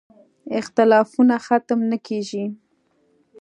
[0.59, 2.45] اختلافونه ختم نه کېږي.